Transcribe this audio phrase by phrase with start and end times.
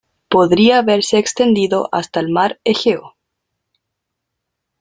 [0.29, 3.13] Podría haberse extendido hasta el mar Egeo.